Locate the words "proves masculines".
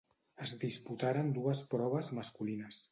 1.77-2.79